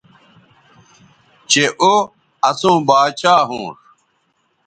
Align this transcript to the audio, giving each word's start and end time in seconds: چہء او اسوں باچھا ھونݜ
چہء 1.49 1.71
او 1.85 1.93
اسوں 2.49 2.77
باچھا 2.87 3.33
ھونݜ 3.49 3.77